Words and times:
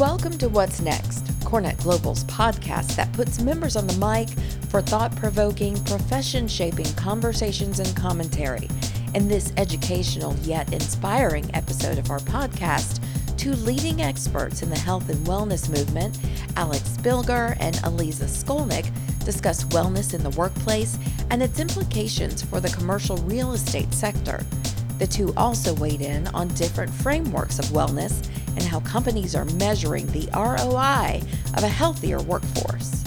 Welcome 0.00 0.38
to 0.38 0.48
What's 0.48 0.80
Next, 0.80 1.26
CoreNet 1.40 1.82
Global's 1.82 2.24
podcast 2.24 2.96
that 2.96 3.12
puts 3.12 3.38
members 3.38 3.76
on 3.76 3.86
the 3.86 3.98
mic 3.98 4.30
for 4.70 4.80
thought 4.80 5.14
provoking, 5.14 5.76
profession 5.84 6.48
shaping 6.48 6.90
conversations 6.94 7.80
and 7.80 7.94
commentary. 7.94 8.66
In 9.14 9.28
this 9.28 9.52
educational 9.58 10.34
yet 10.36 10.72
inspiring 10.72 11.54
episode 11.54 11.98
of 11.98 12.10
our 12.10 12.20
podcast, 12.20 13.04
two 13.36 13.52
leading 13.52 14.00
experts 14.00 14.62
in 14.62 14.70
the 14.70 14.78
health 14.78 15.06
and 15.10 15.18
wellness 15.26 15.68
movement, 15.68 16.18
Alex 16.56 16.96
Spilger 16.96 17.58
and 17.60 17.76
Aliza 17.76 18.24
Skolnick, 18.24 18.90
discuss 19.26 19.64
wellness 19.64 20.14
in 20.14 20.22
the 20.22 20.30
workplace 20.30 20.98
and 21.28 21.42
its 21.42 21.60
implications 21.60 22.40
for 22.40 22.58
the 22.58 22.70
commercial 22.70 23.18
real 23.18 23.52
estate 23.52 23.92
sector. 23.92 24.46
The 24.98 25.06
two 25.06 25.34
also 25.36 25.74
weighed 25.74 26.00
in 26.00 26.26
on 26.28 26.48
different 26.48 26.90
frameworks 26.90 27.58
of 27.58 27.66
wellness 27.66 28.29
and 28.56 28.62
how 28.62 28.80
companies 28.80 29.34
are 29.34 29.44
measuring 29.44 30.06
the 30.08 30.28
ROI 30.34 31.20
of 31.56 31.62
a 31.62 31.68
healthier 31.68 32.20
workforce. 32.22 33.04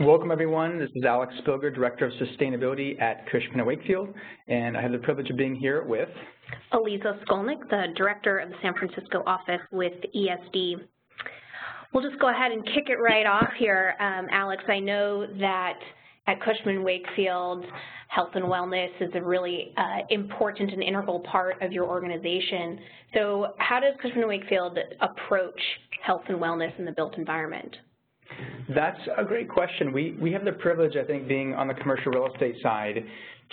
Welcome, 0.00 0.30
everyone. 0.30 0.78
This 0.78 0.90
is 0.94 1.04
Alex 1.04 1.32
Spilger, 1.46 1.72
Director 1.74 2.06
of 2.06 2.12
Sustainability 2.14 3.00
at 3.00 3.30
Cushman 3.30 3.64
& 3.64 3.66
Wakefield, 3.66 4.12
and 4.48 4.76
I 4.76 4.82
have 4.82 4.92
the 4.92 4.98
privilege 4.98 5.30
of 5.30 5.36
being 5.36 5.54
here 5.54 5.84
with 5.84 6.08
Aliza 6.72 7.24
Skolnick, 7.24 7.68
the 7.70 7.86
Director 7.96 8.38
of 8.38 8.50
the 8.50 8.56
San 8.60 8.74
Francisco 8.74 9.22
office 9.26 9.60
with 9.70 9.92
ESD. 10.14 10.74
We'll 11.92 12.02
just 12.02 12.20
go 12.20 12.28
ahead 12.28 12.50
and 12.50 12.64
kick 12.66 12.88
it 12.88 13.00
right 13.00 13.24
off 13.24 13.50
here. 13.56 13.94
Um, 14.00 14.26
Alex, 14.30 14.64
I 14.68 14.80
know 14.80 15.26
that 15.38 15.78
at 16.26 16.40
Cushman 16.40 16.82
Wakefield, 16.82 17.64
health 18.08 18.30
and 18.34 18.44
wellness 18.44 18.90
is 19.00 19.10
a 19.14 19.22
really 19.22 19.72
uh, 19.76 19.98
important 20.10 20.72
and 20.72 20.82
integral 20.82 21.20
part 21.20 21.60
of 21.62 21.72
your 21.72 21.84
organization. 21.84 22.78
So 23.12 23.54
how 23.58 23.80
does 23.80 23.94
Cushman 24.00 24.26
Wakefield 24.28 24.78
approach 25.00 25.60
health 26.02 26.22
and 26.28 26.38
wellness 26.38 26.76
in 26.78 26.84
the 26.84 26.92
built 26.92 27.18
environment? 27.18 27.76
That's 28.74 29.00
a 29.18 29.24
great 29.24 29.48
question. 29.48 29.92
We, 29.92 30.16
we 30.20 30.32
have 30.32 30.44
the 30.44 30.52
privilege, 30.52 30.96
I 30.96 31.04
think, 31.04 31.28
being 31.28 31.54
on 31.54 31.68
the 31.68 31.74
commercial 31.74 32.12
real 32.12 32.26
estate 32.32 32.56
side 32.62 33.04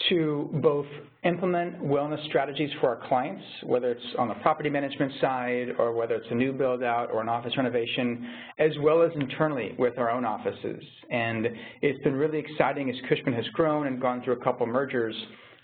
to 0.09 0.49
both 0.61 0.85
implement 1.23 1.81
wellness 1.83 2.23
strategies 2.27 2.69
for 2.79 2.89
our 2.89 3.07
clients, 3.07 3.43
whether 3.63 3.91
it's 3.91 4.05
on 4.17 4.27
the 4.27 4.33
property 4.35 4.69
management 4.69 5.11
side 5.21 5.67
or 5.77 5.93
whether 5.93 6.15
it's 6.15 6.27
a 6.31 6.35
new 6.35 6.51
build 6.51 6.83
out 6.83 7.11
or 7.11 7.21
an 7.21 7.29
office 7.29 7.55
renovation, 7.57 8.27
as 8.57 8.71
well 8.81 9.01
as 9.03 9.11
internally 9.15 9.75
with 9.77 9.97
our 9.97 10.09
own 10.09 10.25
offices. 10.25 10.83
And 11.11 11.47
it's 11.81 12.01
been 12.03 12.15
really 12.15 12.39
exciting 12.39 12.89
as 12.89 12.95
Cushman 13.07 13.33
has 13.33 13.47
grown 13.53 13.87
and 13.87 14.01
gone 14.01 14.23
through 14.23 14.33
a 14.39 14.43
couple 14.43 14.65
mergers 14.65 15.15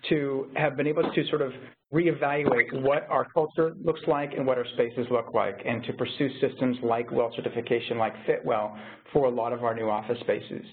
to 0.09 0.49
have 0.55 0.77
been 0.77 0.87
able 0.87 1.03
to 1.11 1.27
sort 1.29 1.41
of 1.41 1.51
reevaluate 1.93 2.81
what 2.81 3.07
our 3.09 3.25
culture 3.33 3.73
looks 3.83 4.01
like 4.07 4.33
and 4.33 4.45
what 4.45 4.57
our 4.57 4.65
spaces 4.73 5.07
look 5.09 5.33
like 5.33 5.57
and 5.65 5.83
to 5.85 5.93
pursue 5.93 6.29
systems 6.41 6.77
like 6.83 7.11
WELL 7.11 7.31
certification, 7.35 7.97
like 7.97 8.13
Fitwel, 8.25 8.77
for 9.13 9.25
a 9.25 9.29
lot 9.29 9.53
of 9.53 9.63
our 9.63 9.73
new 9.73 9.89
office 9.89 10.19
spaces. 10.19 10.65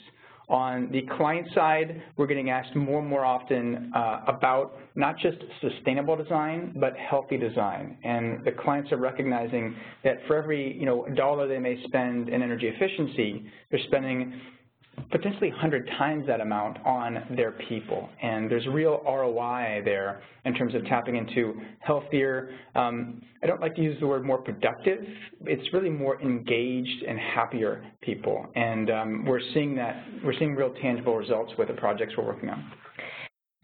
On 0.48 0.90
the 0.92 1.02
client 1.16 1.48
side, 1.54 2.02
we're 2.16 2.26
getting 2.26 2.50
asked 2.50 2.76
more 2.76 3.00
and 3.00 3.08
more 3.08 3.24
often 3.24 3.90
uh, 3.94 4.20
about 4.26 4.76
not 4.94 5.16
just 5.18 5.38
sustainable 5.60 6.16
design, 6.16 6.74
but 6.78 6.94
healthy 6.96 7.38
design. 7.38 7.96
And 8.04 8.44
the 8.44 8.52
clients 8.52 8.92
are 8.92 8.98
recognizing 8.98 9.74
that 10.02 10.18
for 10.26 10.36
every 10.36 10.76
you 10.78 10.84
know 10.84 11.06
dollar 11.14 11.48
they 11.48 11.58
may 11.58 11.82
spend 11.84 12.28
in 12.28 12.42
energy 12.42 12.68
efficiency, 12.68 13.46
they're 13.70 13.80
spending 13.86 14.40
potentially 15.10 15.50
100 15.50 15.88
times 15.98 16.26
that 16.26 16.40
amount 16.40 16.78
on 16.84 17.22
their 17.36 17.52
people. 17.52 18.08
And 18.22 18.50
there's 18.50 18.66
real 18.66 19.00
ROI 19.06 19.82
there 19.84 20.22
in 20.44 20.54
terms 20.54 20.74
of 20.74 20.84
tapping 20.86 21.16
into 21.16 21.60
healthier, 21.80 22.50
um, 22.74 23.22
I 23.42 23.46
don't 23.46 23.60
like 23.60 23.74
to 23.76 23.82
use 23.82 23.98
the 24.00 24.06
word 24.06 24.24
more 24.24 24.38
productive, 24.38 25.04
it's 25.42 25.72
really 25.72 25.90
more 25.90 26.20
engaged 26.20 27.02
and 27.08 27.18
happier 27.18 27.84
people. 28.02 28.46
And 28.54 28.90
um, 28.90 29.24
we're 29.24 29.40
seeing 29.54 29.74
that, 29.76 30.04
we're 30.24 30.38
seeing 30.38 30.54
real 30.54 30.74
tangible 30.82 31.16
results 31.16 31.52
with 31.58 31.68
the 31.68 31.74
projects 31.74 32.14
we're 32.16 32.26
working 32.26 32.50
on. 32.50 32.72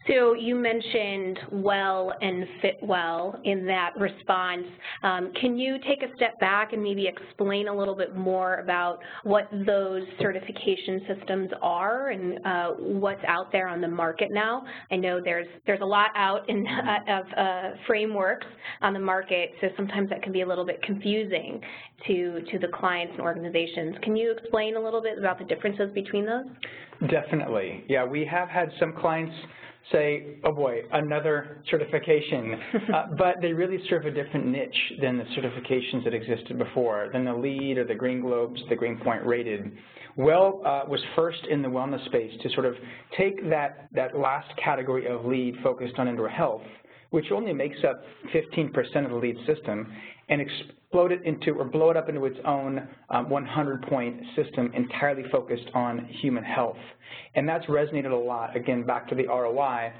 So 0.07 0.33
you 0.33 0.55
mentioned 0.55 1.39
WELL 1.51 2.13
and 2.21 2.45
Fitwel 2.63 3.39
in 3.43 3.65
that 3.67 3.91
response. 3.99 4.65
Um, 5.03 5.31
can 5.39 5.57
you 5.57 5.77
take 5.87 6.01
a 6.01 6.15
step 6.15 6.39
back 6.39 6.73
and 6.73 6.81
maybe 6.81 7.07
explain 7.07 7.67
a 7.67 7.75
little 7.75 7.95
bit 7.95 8.15
more 8.15 8.55
about 8.55 8.97
what 9.23 9.47
those 9.65 10.01
certification 10.19 11.01
systems 11.07 11.49
are 11.61 12.09
and 12.09 12.39
uh, 12.45 12.67
what's 12.79 13.23
out 13.27 13.51
there 13.51 13.67
on 13.67 13.79
the 13.79 13.87
market 13.87 14.29
now? 14.31 14.65
I 14.91 14.95
know 14.95 15.21
there's 15.23 15.47
there's 15.67 15.81
a 15.81 15.85
lot 15.85 16.09
out 16.15 16.49
in, 16.49 16.65
uh, 16.67 17.19
of 17.19 17.25
uh, 17.37 17.77
frameworks 17.85 18.47
on 18.81 18.93
the 18.93 18.99
market, 18.99 19.51
so 19.61 19.67
sometimes 19.77 20.09
that 20.09 20.23
can 20.23 20.33
be 20.33 20.41
a 20.41 20.47
little 20.47 20.65
bit 20.65 20.81
confusing 20.81 21.61
to 22.07 22.41
to 22.51 22.57
the 22.57 22.69
clients 22.73 23.13
and 23.13 23.21
organizations. 23.21 23.95
Can 24.01 24.15
you 24.15 24.31
explain 24.31 24.77
a 24.77 24.79
little 24.79 25.01
bit 25.01 25.19
about 25.19 25.37
the 25.37 25.45
differences 25.45 25.91
between 25.93 26.25
those? 26.25 26.45
Definitely. 27.07 27.83
Yeah, 27.87 28.03
we 28.03 28.25
have 28.25 28.49
had 28.49 28.71
some 28.79 28.93
clients 28.93 29.35
say, 29.91 30.37
oh 30.43 30.51
boy, 30.51 30.81
another 30.93 31.61
certification, 31.69 32.55
uh, 32.93 33.07
but 33.17 33.35
they 33.41 33.53
really 33.53 33.79
serve 33.89 34.05
a 34.05 34.11
different 34.11 34.45
niche 34.47 34.93
than 35.01 35.17
the 35.17 35.23
certifications 35.35 36.03
that 36.03 36.13
existed 36.13 36.57
before, 36.57 37.09
than 37.13 37.25
the 37.25 37.33
LEED 37.33 37.77
or 37.77 37.85
the 37.85 37.95
Green 37.95 38.21
Globes, 38.21 38.61
the 38.69 38.75
Green 38.75 38.97
Point 38.99 39.25
rated. 39.25 39.71
Well 40.17 40.61
uh, 40.65 40.81
was 40.87 40.99
first 41.15 41.39
in 41.49 41.61
the 41.61 41.67
wellness 41.67 42.05
space 42.05 42.31
to 42.43 42.49
sort 42.53 42.65
of 42.65 42.75
take 43.17 43.49
that, 43.49 43.87
that 43.93 44.17
last 44.17 44.49
category 44.63 45.07
of 45.07 45.25
LEED 45.25 45.55
focused 45.63 45.95
on 45.97 46.07
indoor 46.07 46.29
health, 46.29 46.63
which 47.11 47.31
only 47.31 47.53
makes 47.53 47.77
up 47.87 48.03
15% 48.33 49.05
of 49.05 49.11
the 49.11 49.17
LEED 49.17 49.37
system, 49.45 49.91
and 50.29 50.41
explode 50.41 51.11
it 51.11 51.21
into 51.23 51.51
or 51.51 51.65
blow 51.65 51.89
it 51.91 51.97
up 51.97 52.09
into 52.09 52.25
its 52.25 52.37
own 52.45 52.87
100-point 53.11 54.19
um, 54.19 54.27
system 54.35 54.71
entirely 54.73 55.23
focused 55.31 55.69
on 55.73 56.05
human 56.21 56.43
health. 56.43 56.77
And 57.35 57.47
that's 57.47 57.65
resonated 57.65 58.11
a 58.11 58.15
lot, 58.15 58.55
again, 58.55 58.83
back 58.83 59.07
to 59.09 59.15
the 59.15 59.27
ROI, 59.27 59.93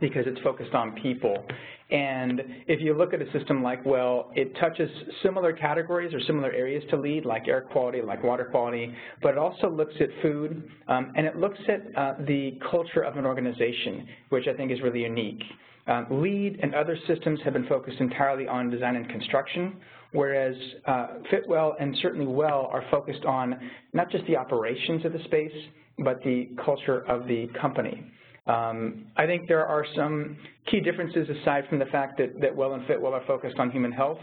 because 0.00 0.24
it's 0.26 0.40
focused 0.40 0.74
on 0.74 0.92
people. 1.02 1.44
And 1.90 2.40
if 2.66 2.80
you 2.80 2.94
look 2.94 3.12
at 3.12 3.20
a 3.20 3.30
system 3.32 3.62
like 3.62 3.84
WELL, 3.84 4.30
it 4.34 4.56
touches 4.58 4.88
similar 5.22 5.52
categories 5.52 6.14
or 6.14 6.20
similar 6.26 6.50
areas 6.50 6.82
to 6.88 6.96
LEED, 6.96 7.26
like 7.26 7.46
air 7.46 7.60
quality, 7.60 8.00
like 8.00 8.22
water 8.22 8.46
quality, 8.46 8.94
but 9.20 9.32
it 9.32 9.38
also 9.38 9.68
looks 9.68 9.92
at 10.00 10.08
food, 10.22 10.70
um, 10.88 11.12
and 11.14 11.26
it 11.26 11.36
looks 11.36 11.58
at 11.68 11.94
uh, 11.94 12.14
the 12.26 12.58
culture 12.70 13.02
of 13.02 13.18
an 13.18 13.26
organization, 13.26 14.08
which 14.30 14.46
I 14.48 14.54
think 14.54 14.72
is 14.72 14.80
really 14.80 15.02
unique. 15.02 15.42
Um, 15.86 16.06
LEED 16.10 16.60
and 16.62 16.74
other 16.74 16.96
systems 17.08 17.40
have 17.44 17.52
been 17.52 17.66
focused 17.66 17.98
entirely 18.00 18.46
on 18.46 18.70
design 18.70 18.96
and 18.96 19.08
construction, 19.08 19.76
whereas 20.12 20.56
uh, 20.86 21.06
Fitwel 21.30 21.74
and 21.80 21.96
certainly 22.02 22.26
Well 22.26 22.68
are 22.72 22.84
focused 22.90 23.24
on 23.24 23.58
not 23.92 24.10
just 24.10 24.24
the 24.26 24.36
operations 24.36 25.04
of 25.04 25.12
the 25.12 25.22
space, 25.24 25.52
but 25.98 26.22
the 26.22 26.50
culture 26.64 27.00
of 27.08 27.26
the 27.26 27.48
company. 27.60 28.04
Um, 28.46 29.06
I 29.16 29.26
think 29.26 29.46
there 29.48 29.66
are 29.66 29.84
some 29.94 30.36
key 30.70 30.80
differences 30.80 31.28
aside 31.28 31.64
from 31.68 31.78
the 31.78 31.86
fact 31.86 32.18
that, 32.18 32.40
that 32.40 32.54
Well 32.54 32.74
and 32.74 32.84
Fitwel 32.86 33.12
are 33.12 33.24
focused 33.26 33.58
on 33.58 33.70
human 33.70 33.92
health. 33.92 34.18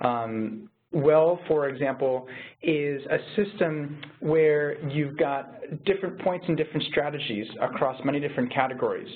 Um, 0.00 0.68
WELL, 0.92 1.40
for 1.48 1.68
example, 1.68 2.28
is 2.62 3.02
a 3.06 3.18
system 3.34 4.00
where 4.20 4.80
you've 4.88 5.16
got 5.16 5.60
different 5.84 6.20
points 6.20 6.44
and 6.46 6.56
different 6.56 6.84
strategies 6.90 7.46
across 7.60 8.00
many 8.04 8.20
different 8.20 8.52
categories. 8.54 9.08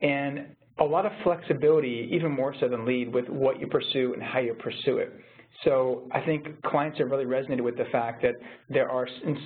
And 0.00 0.56
a 0.80 0.84
lot 0.84 1.06
of 1.06 1.12
flexibility, 1.24 2.08
even 2.12 2.30
more 2.30 2.54
so 2.60 2.68
than 2.68 2.84
LEED, 2.84 3.12
with 3.12 3.28
what 3.28 3.60
you 3.60 3.66
pursue 3.66 4.14
and 4.14 4.22
how 4.22 4.38
you 4.38 4.54
pursue 4.54 4.98
it. 4.98 5.12
So 5.64 6.08
I 6.12 6.20
think 6.20 6.62
clients 6.62 6.98
have 6.98 7.10
really 7.10 7.24
resonated 7.24 7.62
with 7.62 7.76
the 7.76 7.86
fact 7.90 8.22
that 8.22 8.34
there 8.68 8.88
are, 8.88 9.06
in 9.24 9.36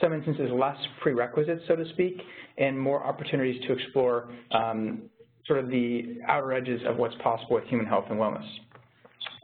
some 0.00 0.12
instances, 0.12 0.50
less 0.52 0.76
prerequisites, 1.00 1.62
so 1.68 1.76
to 1.76 1.88
speak, 1.90 2.20
and 2.58 2.78
more 2.78 3.04
opportunities 3.04 3.60
to 3.66 3.72
explore 3.72 4.30
um, 4.52 5.02
sort 5.46 5.60
of 5.60 5.70
the 5.70 6.18
outer 6.28 6.52
edges 6.52 6.80
of 6.86 6.96
what's 6.96 7.14
possible 7.22 7.56
with 7.56 7.64
human 7.64 7.86
health 7.86 8.06
and 8.10 8.18
wellness. 8.18 8.46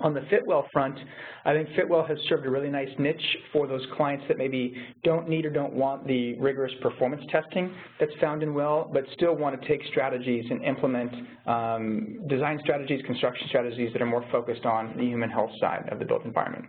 On 0.00 0.12
the 0.12 0.20
Fitwel 0.22 0.70
front, 0.72 0.98
I 1.46 1.54
think 1.54 1.70
Fitwel 1.70 2.06
has 2.06 2.18
served 2.28 2.44
a 2.44 2.50
really 2.50 2.68
nice 2.68 2.90
niche 2.98 3.36
for 3.52 3.66
those 3.66 3.84
clients 3.96 4.24
that 4.28 4.36
maybe 4.36 4.74
don't 5.04 5.26
need 5.26 5.46
or 5.46 5.50
don't 5.50 5.72
want 5.72 6.06
the 6.06 6.34
rigorous 6.34 6.72
performance 6.82 7.22
testing 7.30 7.74
that's 7.98 8.12
found 8.20 8.42
in 8.42 8.52
Well, 8.52 8.90
but 8.92 9.04
still 9.14 9.34
want 9.34 9.60
to 9.60 9.68
take 9.68 9.80
strategies 9.88 10.44
and 10.50 10.62
implement 10.62 11.12
um, 11.46 12.18
design 12.28 12.58
strategies, 12.62 13.00
construction 13.06 13.48
strategies 13.48 13.92
that 13.94 14.02
are 14.02 14.06
more 14.06 14.24
focused 14.30 14.66
on 14.66 14.94
the 14.98 15.04
human 15.04 15.30
health 15.30 15.50
side 15.60 15.88
of 15.90 15.98
the 15.98 16.04
built 16.04 16.24
environment. 16.24 16.66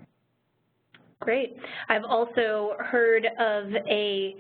Great. 1.20 1.58
I've 1.90 2.06
also 2.06 2.76
heard 2.80 3.26
of 3.40 3.66
a 3.90 4.36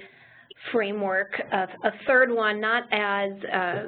framework, 0.71 1.31
of 1.51 1.69
a 1.83 1.91
third 2.05 2.31
one, 2.31 2.59
not 2.59 2.83
as 2.91 3.31
uh, 3.53 3.83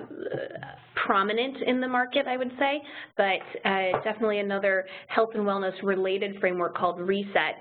prominent 1.06 1.58
in 1.66 1.82
the 1.82 1.88
market, 1.88 2.28
I 2.28 2.38
would 2.38 2.52
say, 2.60 2.82
but 3.18 3.40
uh, 3.70 4.02
definitely 4.04 4.40
another 4.40 4.86
health 5.08 5.30
and 5.34 5.44
wellness 5.44 5.74
related 5.84 6.40
framework 6.40 6.76
called 6.76 7.00
RESET. 7.00 7.56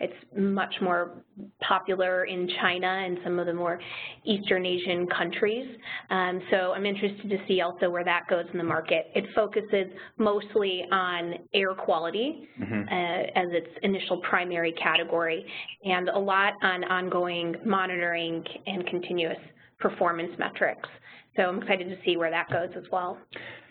It's 0.00 0.14
much 0.36 0.74
more 0.80 1.22
popular 1.60 2.24
in 2.24 2.48
China 2.60 2.86
and 2.86 3.18
some 3.22 3.38
of 3.38 3.46
the 3.46 3.54
more 3.54 3.80
Eastern 4.24 4.66
Asian 4.66 5.06
countries. 5.06 5.66
Um, 6.10 6.40
so 6.50 6.72
I'm 6.72 6.86
interested 6.86 7.30
to 7.30 7.38
see 7.46 7.60
also 7.60 7.88
where 7.88 8.04
that 8.04 8.26
goes 8.28 8.44
in 8.52 8.58
the 8.58 8.64
market. 8.64 9.10
It 9.14 9.24
focuses 9.34 9.86
mostly 10.18 10.84
on 10.90 11.34
air 11.54 11.74
quality 11.74 12.48
mm 12.58 12.66
-hmm. 12.66 12.82
uh, 12.86 13.42
as 13.42 13.48
its 13.52 13.70
initial 13.82 14.18
primary 14.18 14.72
category 14.72 15.44
and 15.84 16.08
a 16.08 16.18
lot 16.18 16.52
on 16.62 16.84
ongoing 16.84 17.56
monitoring 17.64 18.44
and 18.66 18.86
continuous 18.86 19.42
performance 19.78 20.32
metrics. 20.38 20.88
So 21.36 21.42
I'm 21.48 21.58
excited 21.62 21.88
to 21.88 21.96
see 22.04 22.16
where 22.16 22.30
that 22.30 22.48
goes 22.50 22.70
as 22.76 22.84
well. 22.90 23.18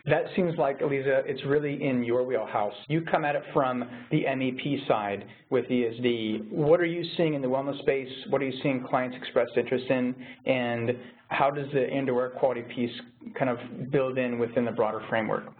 That 0.05 0.23
seems 0.35 0.57
like, 0.57 0.79
Aliza, 0.79 1.21
it's 1.25 1.43
really 1.45 1.83
in 1.83 2.03
your 2.03 2.23
wheelhouse. 2.23 2.73
You 2.87 3.01
come 3.01 3.23
at 3.23 3.35
it 3.35 3.43
from 3.53 3.87
the 4.09 4.23
MEP 4.23 4.87
side 4.87 5.25
with 5.49 5.65
ESD. 5.65 6.51
What 6.51 6.79
are 6.79 6.85
you 6.85 7.03
seeing 7.17 7.35
in 7.35 7.41
the 7.41 7.47
wellness 7.47 7.79
space? 7.79 8.09
What 8.29 8.41
are 8.41 8.45
you 8.45 8.59
seeing 8.63 8.83
clients 8.87 9.15
express 9.17 9.47
interest 9.55 9.85
in? 9.89 10.15
And 10.45 10.91
how 11.27 11.51
does 11.51 11.67
the 11.73 11.87
indoor 11.87 12.23
air 12.23 12.29
quality 12.31 12.61
piece 12.61 12.91
kind 13.37 13.49
of 13.49 13.91
build 13.91 14.17
in 14.17 14.39
within 14.39 14.65
the 14.65 14.71
broader 14.71 15.01
framework? 15.09 15.53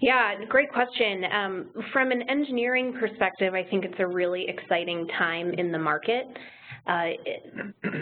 Yeah, 0.00 0.34
great 0.48 0.72
question. 0.72 1.24
Um, 1.30 1.70
from 1.92 2.10
an 2.10 2.22
engineering 2.22 2.94
perspective, 2.98 3.52
I 3.52 3.64
think 3.64 3.84
it's 3.84 3.98
a 3.98 4.06
really 4.06 4.46
exciting 4.48 5.06
time 5.18 5.52
in 5.54 5.72
the 5.72 5.78
market. 5.78 6.24
Uh, 6.90 7.10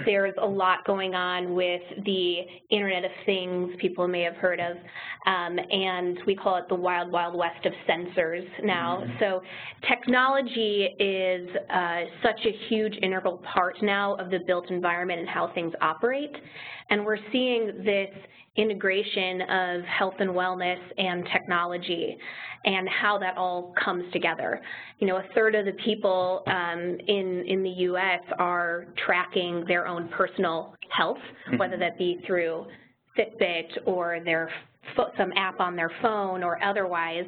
there's 0.06 0.34
a 0.40 0.46
lot 0.46 0.84
going 0.86 1.14
on 1.14 1.54
with 1.54 1.82
the 2.06 2.38
Internet 2.70 3.04
of 3.04 3.10
Things 3.26 3.70
people 3.78 4.08
may 4.08 4.22
have 4.22 4.36
heard 4.36 4.60
of, 4.60 4.76
um, 5.26 5.58
and 5.70 6.18
we 6.26 6.34
call 6.34 6.56
it 6.56 6.64
the 6.70 6.74
wild, 6.74 7.12
wild 7.12 7.36
west 7.36 7.66
of 7.66 7.72
sensors 7.86 8.48
now. 8.64 9.00
Mm 9.00 9.10
-hmm. 9.10 9.18
So 9.18 9.42
technology 9.86 10.84
is 10.98 11.48
uh, 11.80 12.00
such 12.22 12.46
a 12.46 12.52
huge 12.68 12.96
integral 13.02 13.38
part 13.54 13.82
now 13.82 14.14
of 14.14 14.30
the 14.30 14.38
built 14.38 14.70
environment 14.70 15.20
and 15.20 15.28
how 15.28 15.46
things 15.48 15.74
operate, 15.80 16.36
and 16.90 17.04
we're 17.04 17.22
seeing 17.32 17.84
this 17.84 18.10
integration 18.58 19.40
of 19.42 19.84
health 19.84 20.14
and 20.18 20.30
wellness 20.30 20.80
and 20.98 21.26
technology 21.32 22.18
and 22.64 22.88
how 22.88 23.16
that 23.18 23.36
all 23.36 23.72
comes 23.82 24.04
together. 24.12 24.60
You 24.98 25.06
know, 25.06 25.16
a 25.16 25.24
third 25.34 25.54
of 25.54 25.64
the 25.64 25.76
people 25.84 26.42
um, 26.46 26.98
in, 27.06 27.44
in 27.46 27.62
the 27.62 27.70
U.S. 27.70 28.20
are 28.38 28.77
tracking 29.06 29.64
their 29.66 29.86
own 29.86 30.08
personal 30.08 30.74
health, 30.96 31.18
whether 31.56 31.74
mm-hmm. 31.74 31.80
that 31.80 31.98
be 31.98 32.18
through 32.26 32.66
Fitbit 33.16 33.86
or 33.86 34.20
their 34.24 34.50
some 35.16 35.32
app 35.36 35.60
on 35.60 35.76
their 35.76 35.90
phone 36.02 36.42
or 36.42 36.62
otherwise. 36.62 37.24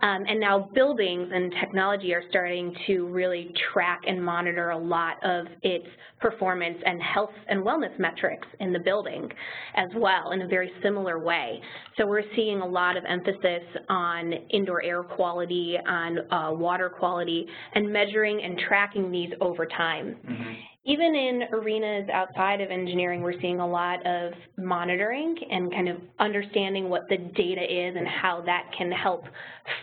Um, 0.00 0.24
and 0.28 0.40
now 0.40 0.70
buildings 0.74 1.28
and 1.32 1.52
technology 1.60 2.14
are 2.14 2.22
starting 2.30 2.74
to 2.86 3.06
really 3.08 3.52
track 3.72 4.00
and 4.06 4.24
monitor 4.24 4.70
a 4.70 4.78
lot 4.78 5.16
of 5.24 5.46
its 5.62 5.86
performance 6.20 6.78
and 6.84 7.00
health 7.02 7.32
and 7.48 7.60
wellness 7.60 7.98
metrics 7.98 8.46
in 8.60 8.72
the 8.72 8.78
building 8.78 9.28
as 9.76 9.88
well 9.96 10.32
in 10.32 10.42
a 10.42 10.48
very 10.48 10.70
similar 10.82 11.18
way. 11.18 11.60
So 11.96 12.06
we're 12.06 12.22
seeing 12.36 12.60
a 12.60 12.66
lot 12.66 12.96
of 12.96 13.04
emphasis 13.06 13.62
on 13.88 14.32
indoor 14.50 14.82
air 14.82 15.02
quality, 15.02 15.76
on 15.86 16.18
uh, 16.32 16.52
water 16.52 16.88
quality, 16.88 17.46
and 17.74 17.92
measuring 17.92 18.42
and 18.42 18.58
tracking 18.68 19.10
these 19.10 19.30
over 19.40 19.66
time. 19.66 20.16
Mm 20.26 20.36
-hmm. 20.36 20.56
Even 20.86 21.14
in 21.14 21.42
arenas 21.52 22.08
outside 22.10 22.62
of 22.62 22.70
engineering, 22.70 23.20
we're 23.20 23.38
seeing 23.42 23.60
a 23.60 23.66
lot 23.66 24.04
of 24.06 24.32
monitoring 24.56 25.36
and 25.50 25.70
kind 25.70 25.90
of 25.90 25.98
understanding 26.18 26.88
what 26.88 27.06
the 27.10 27.18
data 27.18 27.62
is 27.62 27.96
and 27.96 28.08
how 28.08 28.40
that 28.46 28.70
can 28.76 28.90
help 28.90 29.24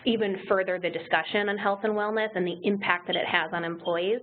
even 0.06 0.38
further 0.48 0.80
the 0.80 0.90
discussion 0.90 1.50
on 1.50 1.58
health 1.58 1.82
and 1.84 1.94
wellness 1.94 2.30
and 2.34 2.48
the 2.48 2.60
impact 2.64 3.06
that 3.06 3.16
it 3.16 3.28
has 3.28 3.52
on 3.54 3.64
employees. 3.64 4.20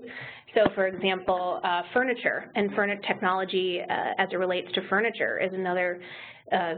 So 0.55 0.62
for 0.75 0.88
example, 0.88 1.61
uh, 1.62 1.82
furniture 1.93 2.50
and 2.56 2.73
furniture 2.75 3.03
technology 3.06 3.81
uh, 3.81 3.94
as 4.19 4.29
it 4.32 4.37
relates 4.37 4.73
to 4.73 4.81
furniture 4.88 5.38
is 5.38 5.53
another 5.53 6.00
uh, 6.52 6.75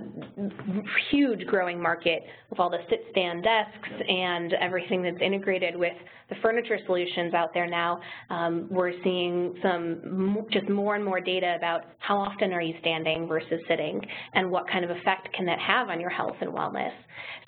huge 1.11 1.45
growing 1.47 1.81
market 1.81 2.23
with 2.51 2.61
all 2.61 2.71
the 2.71 2.79
sit-stand 2.89 3.43
desks 3.43 3.89
and 4.09 4.53
everything 4.55 5.03
that's 5.03 5.21
integrated 5.21 5.77
with 5.77 5.93
the 6.29 6.37
furniture 6.43 6.79
solutions 6.87 7.35
out 7.35 7.53
there 7.53 7.67
now. 7.67 8.01
Um, 8.31 8.69
we're 8.71 8.93
seeing 9.03 9.55
some 9.63 10.47
just 10.51 10.69
more 10.69 10.95
and 10.95 11.05
more 11.05 11.21
data 11.21 11.55
about 11.57 11.85
how 11.99 12.17
often 12.17 12.53
are 12.53 12.63
you 12.63 12.75
standing 12.81 13.27
versus 13.27 13.61
sitting 13.69 14.01
and 14.35 14.51
what 14.51 14.69
kind 14.69 14.85
of 14.85 14.91
effect 14.91 15.33
can 15.35 15.47
that 15.47 15.59
have 15.59 15.89
on 15.89 16.01
your 16.01 16.11
health 16.11 16.37
and 16.41 16.51
wellness. 16.51 16.93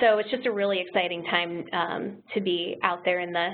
So 0.00 0.18
it's 0.18 0.30
just 0.30 0.46
a 0.46 0.52
really 0.52 0.80
exciting 0.80 1.24
time 1.24 1.64
um, 1.72 2.16
to 2.34 2.40
be 2.40 2.76
out 2.82 3.04
there 3.04 3.20
in 3.20 3.32
the 3.32 3.50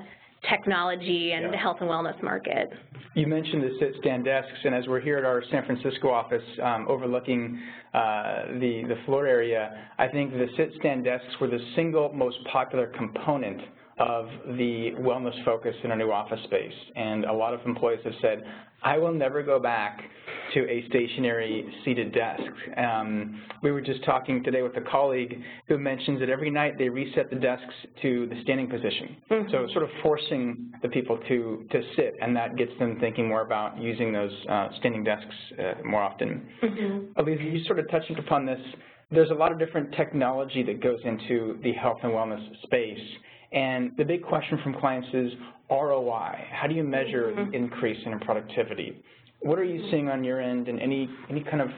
technology 0.51 1.33
and 1.33 1.53
yeah. 1.53 1.61
health 1.61 1.79
and 1.81 1.89
wellness 1.89 2.21
market. 2.23 2.71
You 3.15 3.27
mentioned 3.27 3.63
the 3.63 3.77
sit-stand 3.79 4.25
desks, 4.25 4.59
and 4.65 4.75
as 4.75 4.87
we're 4.89 5.01
here 5.01 5.19
at 5.19 5.25
our 5.25 5.43
San 5.51 5.65
Francisco 5.65 6.11
office 6.11 6.43
um, 6.63 6.87
overlooking 6.89 7.61
uh, 7.93 8.47
the, 8.59 8.83
the 8.89 8.97
floor 9.07 9.27
area, 9.27 9.89
I 9.99 10.09
think 10.09 10.33
the 10.33 10.47
sit-stand 10.57 11.05
desks 11.05 11.29
were 11.41 11.47
the 11.47 11.61
single 11.77 12.13
most 12.13 12.39
popular 12.53 12.89
component 12.89 13.61
of 13.99 14.27
the 14.59 14.91
wellness 14.99 15.45
focus 15.45 15.75
in 15.85 15.93
our 15.93 15.97
new 15.97 16.11
office 16.11 16.41
space. 16.45 16.73
And 16.97 17.25
a 17.25 17.33
lot 17.33 17.55
of 17.55 17.61
employees 17.65 18.01
have 18.05 18.15
said, 18.21 18.43
I 18.83 18.99
will 18.99 19.15
never 19.15 19.43
go 19.43 19.61
back 19.61 20.01
to 20.55 20.61
a 20.71 20.85
stationary 20.89 21.67
seated 21.85 22.13
desk. 22.13 22.43
Um, 22.77 23.43
we 23.63 23.73
were 23.73 23.81
just 23.81 24.05
talking 24.05 24.43
today 24.43 24.63
with 24.63 24.77
a 24.77 24.81
colleague 24.81 25.41
who 25.69 25.79
mentions 25.79 26.21
that 26.21 26.31
every 26.31 26.51
night 26.51 26.79
they 26.79 26.89
reset 26.89 27.29
the 27.29 27.37
desks 27.37 27.75
to 28.03 28.27
the 28.29 28.41
standing 28.43 28.69
position. 28.69 29.17
Mm 29.31 29.37
-hmm. 29.37 29.51
So 29.51 29.67
sort 29.69 29.85
of 29.85 29.91
forcing 30.03 30.73
the 30.83 30.89
people 30.89 31.17
to, 31.31 31.65
to 31.71 31.79
sit, 31.97 32.15
and 32.23 32.37
that 32.37 32.57
gets 32.57 32.75
them 32.79 33.01
thinking 33.01 33.29
more 33.29 33.43
about 33.51 33.71
using 33.91 34.13
those 34.13 34.35
uh, 34.55 34.67
standing 34.79 35.05
desks 35.05 35.37
uh, 35.59 35.75
more 35.93 36.03
often. 36.03 36.31
Mm 36.63 36.69
-hmm. 36.69 37.21
Elise, 37.21 37.43
you 37.43 37.61
sort 37.71 37.79
of 37.79 37.87
touched 37.89 38.19
upon 38.19 38.47
this. 38.47 38.63
There's 39.17 39.33
a 39.37 39.39
lot 39.43 39.51
of 39.53 39.59
different 39.59 39.89
technology 39.93 40.63
that 40.69 40.79
goes 40.89 41.03
into 41.13 41.37
the 41.67 41.73
health 41.83 42.01
and 42.05 42.13
wellness 42.17 42.45
space. 42.67 43.07
And 43.67 43.97
the 43.97 44.05
big 44.05 44.23
question 44.33 44.59
from 44.63 44.73
clients 44.83 45.11
is 45.25 45.31
ROI. 45.71 46.33
How 46.59 46.67
do 46.71 46.75
you 46.75 46.87
measure 46.99 47.27
mm 47.27 47.37
-hmm. 47.37 47.51
the 47.51 47.57
increase 47.57 48.01
in 48.07 48.19
productivity? 48.19 48.91
What 49.45 49.59
are 49.59 49.65
you 49.65 49.91
seeing 49.91 50.09
on 50.09 50.25
your 50.25 50.41
end 50.41 50.69
and 50.69 50.81
any, 50.81 51.07
any 51.29 51.43
kind 51.45 51.61
of 51.61 51.69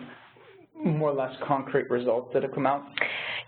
more 0.85 1.11
or 1.11 1.15
less 1.15 1.35
concrete 1.45 1.91
results 1.91 2.31
that 2.33 2.45
have 2.45 2.53
come 2.53 2.65
out? 2.65 2.85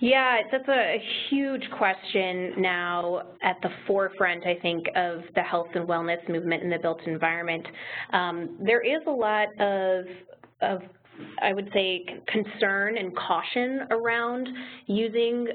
Yeah, 0.01 0.39
that's 0.51 0.69
a 0.69 0.97
huge 1.31 1.63
question 1.77 2.55
now 2.59 3.23
at 3.45 3.57
the 3.63 3.69
forefront, 3.87 4.45
I 4.45 4.57
think, 4.61 4.87
of 4.97 5.21
the 5.37 5.43
health 5.43 5.69
and 5.77 5.89
wellness 5.89 6.29
movement 6.29 6.65
in 6.65 6.71
the 6.71 6.79
built 6.81 7.01
environment. 7.07 7.65
Um, 8.13 8.59
there 8.61 8.81
is 8.81 9.01
a 9.07 9.11
lot 9.11 9.49
of, 9.61 10.05
of 10.63 10.83
I 11.41 11.53
would 11.53 11.71
say, 11.73 12.05
concern 12.27 12.99
and 12.99 13.17
caution 13.17 13.87
around 13.93 14.49
using 14.87 15.47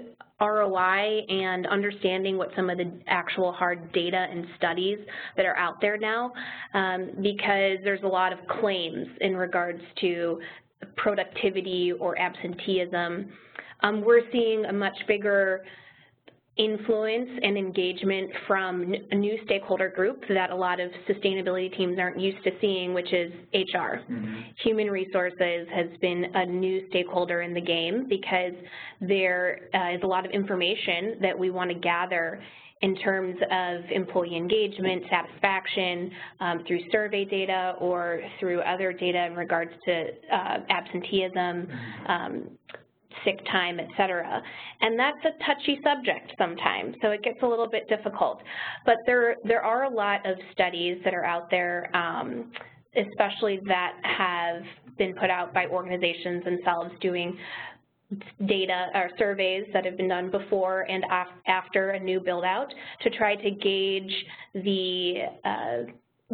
ROI 0.44 1.26
and 1.30 1.66
understanding 1.68 2.38
what 2.38 2.50
some 2.56 2.70
of 2.70 2.78
the 2.78 2.92
actual 3.08 3.52
hard 3.52 3.92
data 3.94 4.28
and 4.30 4.46
studies 4.58 5.00
that 5.38 5.46
are 5.46 5.56
out 5.56 5.80
there 5.80 5.98
now 5.98 6.34
um, 6.74 7.12
because 7.22 7.78
there's 7.84 8.04
a 8.04 8.08
lot 8.08 8.34
of 8.34 8.40
claims 8.60 9.08
in 9.22 9.36
regards 9.38 9.82
to 10.02 10.40
productivity 10.98 11.94
or 11.94 12.20
absenteeism. 12.20 13.32
Um, 13.82 14.02
we're 14.02 14.30
seeing 14.32 14.66
a 14.66 14.74
much 14.74 14.98
bigger 15.08 15.64
influence 16.58 17.30
and 17.42 17.58
engagement 17.58 18.30
from 18.48 18.94
a 19.12 19.16
new 19.16 19.38
stakeholder 19.46 19.90
group 19.90 20.24
that 20.30 20.52
a 20.52 20.56
lot 20.56 20.80
of 20.80 20.92
sustainability 21.10 21.76
teams 21.76 21.98
aren't 21.98 22.20
used 22.20 22.44
to 22.44 22.52
seeing, 22.62 22.94
which 22.94 23.12
is 23.12 23.32
HR. 23.54 24.02
Mm 24.08 24.24
-hmm. 24.24 24.44
Human 24.64 24.92
resources 24.92 25.68
has 25.70 25.90
been 26.00 26.30
a 26.36 26.46
new 26.46 26.88
stakeholder 26.90 27.42
in 27.42 27.54
the 27.54 27.62
game 27.62 28.08
because 28.08 28.56
there 29.02 29.70
uh, 29.74 29.96
is 29.96 30.04
a 30.04 30.08
lot 30.08 30.26
of 30.26 30.32
information 30.32 31.18
that 31.22 31.38
we 31.38 31.50
want 31.50 31.70
to 31.72 31.80
gather 31.80 32.40
in 32.84 32.96
terms 32.98 33.38
of 33.50 33.90
employee 33.92 34.36
engagement, 34.36 35.04
satisfaction, 35.10 36.12
um, 36.42 36.64
through 36.68 36.82
survey 36.92 37.24
data 37.24 37.76
or 37.80 38.22
through 38.40 38.60
other 38.60 38.92
data 38.92 39.26
in 39.26 39.36
regards 39.36 39.72
to 39.86 39.94
uh, 40.32 40.58
absenteeism, 40.70 41.56
mm-hmm. 41.66 42.12
um, 42.12 42.50
sick 43.24 43.40
time, 43.52 43.80
et 43.80 43.88
cetera. 43.98 44.42
And 44.82 45.00
that's 45.00 45.18
a 45.26 45.44
touchy 45.46 45.80
subject 45.84 46.34
sometimes, 46.38 46.96
so 47.02 47.12
it 47.12 47.24
gets 47.24 47.40
a 47.42 47.48
little 47.48 47.70
bit 47.70 47.88
difficult. 47.88 48.42
But 48.86 48.98
there, 49.06 49.36
there 49.44 49.64
are 49.64 49.84
a 49.84 49.90
lot 49.90 50.26
of 50.26 50.38
studies 50.52 50.98
that 51.04 51.14
are 51.14 51.26
out 51.26 51.50
there, 51.50 51.96
um, 51.96 52.52
especially 52.96 53.60
that 53.68 53.94
have 54.04 54.64
been 54.98 55.14
put 55.16 55.30
out 55.30 55.54
by 55.54 55.66
organizations 55.68 56.44
themselves 56.44 56.92
doing 57.02 57.38
data 58.48 58.88
or 58.94 59.10
surveys 59.18 59.66
that 59.74 59.86
have 59.86 59.98
been 59.98 60.10
done 60.10 60.30
before 60.30 60.82
and 60.82 61.04
af 61.12 61.28
after 61.48 61.92
a 61.92 62.00
new 62.00 62.20
build 62.20 62.44
out 62.44 62.72
to 63.02 63.10
try 63.10 63.36
to 63.36 63.50
gauge 63.50 64.26
the 64.54 65.16
uh, 65.44 65.78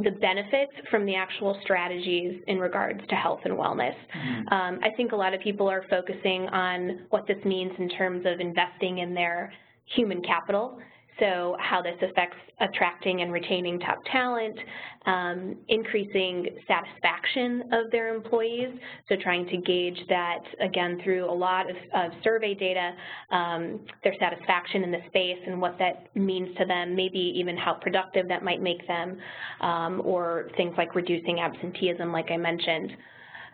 the 0.03 0.11
benefits 0.11 0.73
from 0.89 1.05
the 1.05 1.15
actual 1.15 1.57
strategies 1.63 2.41
in 2.47 2.59
regards 2.59 3.01
to 3.07 3.15
health 3.15 3.41
and 3.45 3.53
wellness. 3.53 3.95
Mm 4.15 4.21
-hmm. 4.21 4.53
um, 4.55 4.79
I 4.83 4.89
think 4.95 5.11
a 5.11 5.15
lot 5.15 5.33
of 5.33 5.39
people 5.41 5.67
are 5.69 5.83
focusing 5.89 6.49
on 6.49 6.99
what 7.09 7.25
this 7.25 7.43
means 7.43 7.73
in 7.77 7.89
terms 7.89 8.25
of 8.25 8.39
investing 8.39 8.97
in 8.99 9.13
their 9.13 9.53
human 9.95 10.21
capital. 10.21 10.79
So 11.19 11.57
how 11.59 11.81
this 11.81 11.97
affects 12.01 12.37
attracting 12.61 13.21
and 13.21 13.31
retaining 13.31 13.79
top 13.79 13.97
talent, 14.11 14.57
um, 15.05 15.55
increasing 15.67 16.47
satisfaction 16.67 17.63
of 17.71 17.91
their 17.91 18.13
employees, 18.13 18.69
so 19.07 19.15
trying 19.21 19.45
to 19.47 19.57
gauge 19.57 19.97
that, 20.09 20.39
again, 20.61 20.99
through 21.03 21.29
a 21.29 21.33
lot 21.33 21.69
of, 21.69 21.75
of 21.93 22.11
survey 22.23 22.53
data, 22.53 22.91
um, 23.31 23.79
their 24.03 24.15
satisfaction 24.19 24.83
in 24.83 24.91
the 24.91 24.99
space 25.07 25.39
and 25.45 25.59
what 25.59 25.77
that 25.79 26.15
means 26.15 26.55
to 26.57 26.65
them, 26.65 26.95
maybe 26.95 27.33
even 27.35 27.57
how 27.57 27.73
productive 27.73 28.27
that 28.27 28.43
might 28.43 28.61
make 28.61 28.85
them, 28.87 29.17
um, 29.61 30.01
or 30.03 30.49
things 30.57 30.73
like 30.77 30.95
reducing 30.95 31.39
absenteeism, 31.39 32.11
like 32.11 32.29
I 32.31 32.37
mentioned. 32.37 32.91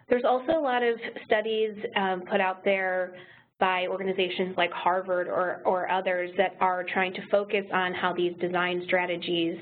There's 0.10 0.26
also 0.26 0.52
a 0.52 0.62
lot 0.62 0.84
of 0.84 0.98
studies 1.26 1.76
um, 1.96 2.24
put 2.30 2.40
out 2.40 2.64
there 2.64 3.16
by 3.60 3.88
organizations 3.88 4.56
like 4.58 4.72
Harvard 4.72 5.28
or, 5.28 5.62
or 5.66 5.90
others 5.90 6.30
that 6.38 6.56
are 6.60 6.84
trying 6.84 7.14
to 7.14 7.22
focus 7.32 7.66
on 7.74 7.94
how 7.94 8.14
these 8.14 8.34
design 8.40 8.84
strategies 8.86 9.58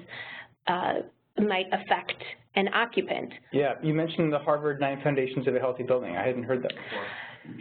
uh, 0.67 0.93
might 1.37 1.67
affect 1.71 2.21
an 2.55 2.67
occupant. 2.73 3.31
Yeah, 3.51 3.73
you 3.81 3.93
mentioned 3.93 4.31
the 4.31 4.39
Harvard 4.39 4.79
Nine 4.79 4.99
Foundations 5.03 5.47
of 5.47 5.55
a 5.55 5.59
Healthy 5.59 5.83
Building. 5.83 6.15
I 6.15 6.25
hadn't 6.25 6.43
heard 6.43 6.63
that 6.63 6.69
before. 6.69 7.05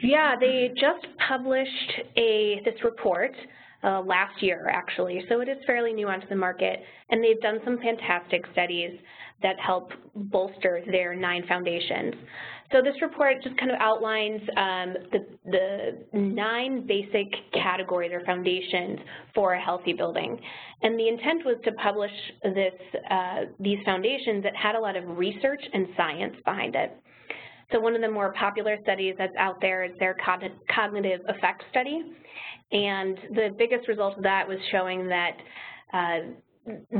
Yeah, 0.03 0.35
they 0.39 0.71
just 0.75 1.07
published 1.29 1.93
a 2.17 2.61
this 2.65 2.75
report 2.85 3.35
uh, 3.85 4.01
last 4.03 4.43
year, 4.43 4.69
actually, 4.73 5.25
so 5.29 5.41
it 5.41 5.49
is 5.49 5.59
fairly 5.67 5.93
new 5.93 6.09
onto 6.09 6.29
the 6.29 6.37
market, 6.37 6.81
and 7.11 7.23
they've 7.23 7.41
done 7.41 7.59
some 7.65 7.79
fantastic 7.79 8.45
studies 8.53 8.99
that 9.43 9.59
help 9.59 9.91
bolster 10.15 10.83
their 10.91 11.17
nine 11.17 11.45
foundations. 11.49 12.15
So 12.71 12.81
this 12.81 12.95
report 13.03 13.43
just 13.43 13.57
kind 13.59 13.71
of 13.71 13.77
outlines 13.81 14.41
um, 14.57 14.95
the, 15.11 15.27
the 15.45 16.19
nine 16.19 16.87
basic 16.87 17.27
categories 17.53 18.13
or 18.15 18.25
foundations 18.25 18.99
for 19.35 19.55
a 19.55 19.61
healthy 19.61 19.93
building. 19.93 20.41
And 20.83 20.99
the 20.99 21.09
intent 21.09 21.45
was 21.45 21.57
to 21.65 21.73
publish 21.73 22.11
this, 22.43 22.73
uh, 23.11 23.41
these 23.61 23.79
foundations 23.85 24.43
that 24.45 24.57
had 24.57 24.75
a 24.75 24.81
lot 24.81 24.97
of 24.97 25.05
research 25.19 25.63
and 25.75 25.89
science 25.97 26.35
behind 26.47 26.75
it. 26.75 26.97
So 27.73 27.81
one 27.81 27.95
of 27.95 28.03
the 28.03 28.11
more 28.11 28.33
popular 28.35 28.77
studies 28.83 29.15
that's 29.19 29.35
out 29.39 29.61
there 29.61 29.85
is 29.85 29.93
their 29.99 30.17
cognitive 30.75 31.21
effect 31.29 31.65
study. 31.71 32.03
And 32.73 33.19
the 33.35 33.55
biggest 33.59 33.89
result 33.89 34.17
of 34.17 34.23
that 34.23 34.47
was 34.47 34.59
showing 34.71 35.09
that 35.09 35.37
uh, 35.93 36.19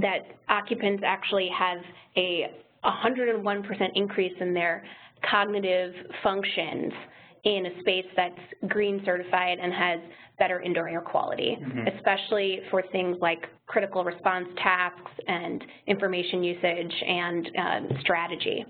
that 0.01 0.27
occupants 0.49 1.03
actually 1.07 1.49
have 1.57 1.79
a 2.17 2.51
101% 2.85 3.65
increase 3.95 4.33
in 4.41 4.53
their 4.53 4.85
cognitive 5.31 5.95
functions 6.23 6.93
in 7.45 7.67
a 7.67 7.81
space 7.81 8.07
that's 8.17 8.39
green 8.69 9.03
certified 9.05 9.59
and 9.61 9.73
has 9.73 10.01
better 10.39 10.61
indoor 10.61 10.89
air 10.89 11.01
quality, 11.01 11.57
mm 11.61 11.71
-hmm. 11.71 11.95
especially 11.97 12.61
for 12.71 12.83
things 12.91 13.17
like 13.21 13.49
critical 13.67 14.05
response 14.05 14.49
tasks 14.57 15.13
and 15.27 15.65
information 15.87 16.43
usage 16.45 16.95
and 17.07 17.51
um, 17.65 17.99
strategy. 18.01 18.65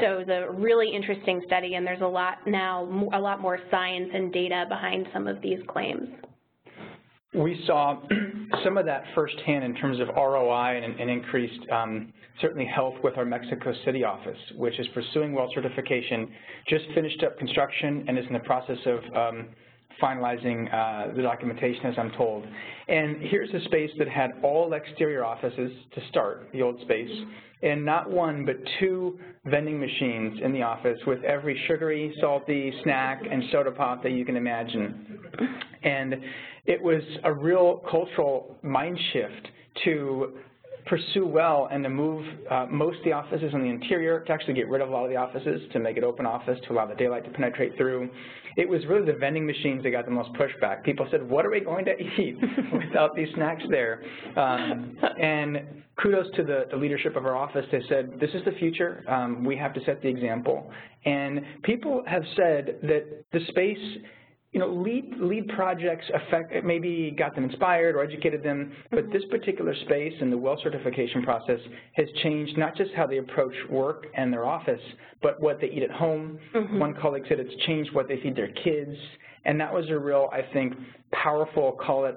So 0.00 0.18
it's 0.18 0.30
a 0.30 0.50
really 0.52 0.92
interesting 0.92 1.42
study, 1.46 1.74
and 1.74 1.86
there's 1.86 2.00
a 2.00 2.06
lot 2.06 2.38
now, 2.46 2.84
a 3.12 3.20
lot 3.20 3.40
more 3.40 3.58
science 3.70 4.10
and 4.12 4.32
data 4.32 4.64
behind 4.68 5.06
some 5.12 5.28
of 5.28 5.40
these 5.40 5.60
claims. 5.68 6.08
We 7.32 7.62
saw 7.66 8.00
some 8.64 8.76
of 8.76 8.86
that 8.86 9.04
firsthand 9.14 9.64
in 9.64 9.74
terms 9.76 10.00
of 10.00 10.08
ROI 10.08 10.82
and, 10.82 10.98
and 11.00 11.10
increased 11.10 11.68
um, 11.70 12.12
certainly 12.40 12.66
health 12.66 12.94
with 13.02 13.16
our 13.16 13.24
Mexico 13.24 13.72
City 13.84 14.04
office, 14.04 14.38
which 14.56 14.78
is 14.78 14.86
pursuing 14.94 15.32
WELL 15.32 15.50
certification, 15.54 16.28
just 16.68 16.84
finished 16.94 17.22
up 17.22 17.38
construction 17.38 18.04
and 18.08 18.18
is 18.18 18.24
in 18.26 18.32
the 18.32 18.40
process 18.40 18.78
of 18.86 18.98
um, 19.16 19.48
finalizing 20.02 20.72
uh, 20.72 21.14
the 21.14 21.22
documentation, 21.22 21.86
as 21.86 21.94
I'm 21.98 22.10
told. 22.12 22.44
And 22.88 23.16
here's 23.22 23.52
a 23.54 23.64
space 23.66 23.90
that 23.98 24.08
had 24.08 24.32
all 24.42 24.72
exterior 24.74 25.24
offices 25.24 25.72
to 25.94 26.00
start, 26.08 26.48
the 26.52 26.62
old 26.62 26.80
space, 26.82 27.10
and 27.62 27.84
not 27.84 28.10
one 28.10 28.44
but 28.44 28.56
two 28.78 29.18
vending 29.46 29.80
machines 29.80 30.40
in 30.42 30.52
the 30.52 30.62
office 30.62 30.98
with 31.06 31.22
every 31.24 31.60
sugary, 31.66 32.14
salty 32.20 32.72
snack 32.82 33.22
and 33.30 33.42
soda 33.50 33.70
pop 33.70 34.02
that 34.02 34.12
you 34.12 34.24
can 34.24 34.36
imagine. 34.36 35.18
And 35.82 36.16
it 36.66 36.82
was 36.82 37.02
a 37.24 37.32
real 37.32 37.82
cultural 37.90 38.56
mind 38.62 38.98
shift 39.12 39.48
to 39.84 40.34
pursue 40.86 41.26
WELL 41.26 41.68
and 41.70 41.82
to 41.84 41.90
move 41.90 42.26
uh, 42.50 42.66
most 42.70 42.98
of 42.98 43.04
the 43.04 43.12
offices 43.12 43.52
in 43.52 43.60
the 43.60 43.68
interior, 43.68 44.20
to 44.20 44.32
actually 44.32 44.54
get 44.54 44.68
rid 44.68 44.80
of 44.80 44.88
a 44.88 44.92
lot 44.92 45.04
of 45.04 45.10
the 45.10 45.16
offices, 45.16 45.62
to 45.72 45.78
make 45.78 45.96
it 45.96 46.04
open 46.04 46.26
office, 46.26 46.58
to 46.66 46.72
allow 46.72 46.86
the 46.86 46.94
daylight 46.94 47.24
to 47.24 47.30
penetrate 47.30 47.76
through. 47.76 48.08
It 48.56 48.68
was 48.68 48.84
really 48.86 49.06
the 49.10 49.18
vending 49.18 49.46
machines 49.46 49.82
that 49.82 49.90
got 49.90 50.04
the 50.04 50.10
most 50.10 50.30
pushback. 50.34 50.84
People 50.84 51.08
said, 51.10 51.28
what 51.28 51.44
are 51.44 51.50
we 51.50 51.60
going 51.60 51.84
to 51.86 51.92
eat 52.20 52.36
without 52.72 53.16
these 53.16 53.28
snacks 53.34 53.64
there? 53.70 54.02
Um, 54.36 54.96
and 55.20 55.82
kudos 56.00 56.26
to 56.36 56.44
the, 56.44 56.64
the, 56.70 56.76
leadership 56.76 57.16
of 57.16 57.24
our 57.24 57.36
office. 57.36 57.64
They 57.72 57.82
said, 57.88 58.12
this 58.20 58.30
is 58.34 58.44
the 58.44 58.52
future. 58.52 59.04
Um, 59.08 59.44
we 59.44 59.56
have 59.56 59.72
to 59.74 59.84
set 59.84 60.02
the 60.02 60.08
example. 60.08 60.70
And 61.04 61.40
people 61.62 62.02
have 62.06 62.22
said 62.36 62.78
that 62.82 63.24
the 63.32 63.40
space 63.48 63.78
you 64.54 64.60
know, 64.60 64.68
LEED, 64.68 65.14
LEED 65.18 65.48
projects 65.48 66.06
affect, 66.14 66.64
maybe 66.64 67.12
got 67.18 67.34
them 67.34 67.42
inspired 67.42 67.96
or 67.96 68.04
educated 68.04 68.40
them, 68.44 68.72
but 68.92 69.10
this 69.12 69.24
particular 69.28 69.74
space 69.84 70.12
and 70.20 70.32
the 70.32 70.38
WELL 70.38 70.58
certification 70.62 71.24
process 71.24 71.58
has 71.94 72.06
changed 72.22 72.56
not 72.56 72.76
just 72.76 72.92
how 72.96 73.04
they 73.04 73.18
approach 73.18 73.54
work 73.68 74.06
and 74.16 74.32
their 74.32 74.46
office, 74.46 74.80
but 75.22 75.40
what 75.40 75.60
they 75.60 75.66
eat 75.66 75.82
at 75.82 75.90
home. 75.90 76.38
Mm 76.54 76.66
-hmm. 76.66 76.78
One 76.78 76.94
colleague 76.94 77.26
said 77.26 77.40
it's 77.40 77.64
changed 77.66 77.92
what 77.92 78.06
they 78.06 78.16
feed 78.18 78.36
their 78.36 78.52
kids, 78.64 78.96
and 79.44 79.60
that 79.60 79.72
was 79.74 79.90
a 79.90 79.98
real, 79.98 80.30
I 80.32 80.42
think, 80.52 80.74
powerful, 81.10 81.72
call 81.72 82.04
it 82.10 82.16